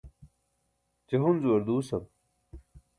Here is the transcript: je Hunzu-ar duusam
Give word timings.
je 1.07 1.15
Hunzu-ar 1.23 1.61
duusam 1.67 2.03